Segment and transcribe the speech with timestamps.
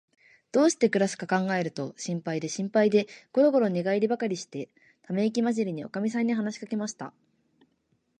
[0.51, 4.67] どうしてくらすかかんがえると、心配で心配で、ごろごろ寝がえりばかりして、
[5.03, 7.13] ためいきまじりに、おかみさんに話しかけました。